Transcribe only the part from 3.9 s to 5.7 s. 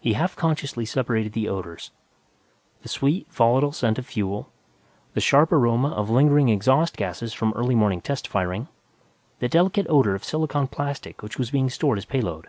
of fuel, the sharp